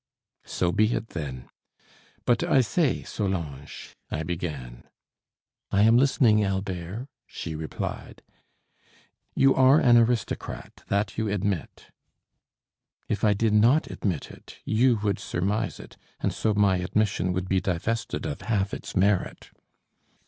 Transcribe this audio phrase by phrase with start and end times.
[0.47, 1.47] "So be it, then;
[2.25, 4.85] but I say, Solange," I began.
[5.69, 8.23] "I am listening, Albert," she replied.
[9.35, 11.91] "You are an aristocrat that you admit."
[13.09, 17.47] "If I did not admit it, you would surmise it, and so my admission would
[17.47, 19.51] be divested of half its merit."